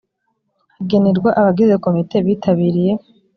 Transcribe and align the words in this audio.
agenerwa 0.81 1.29
abagize 1.39 1.73
komite 1.83 2.17
bitabiriye 2.25 2.93